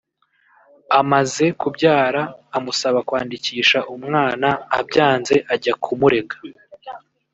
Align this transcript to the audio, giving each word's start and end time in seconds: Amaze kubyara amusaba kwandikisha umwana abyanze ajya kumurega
Amaze 0.99 1.45
kubyara 1.61 2.21
amusaba 2.57 2.99
kwandikisha 3.07 3.79
umwana 3.95 4.47
abyanze 4.77 5.35
ajya 5.53 5.73
kumurega 5.83 6.37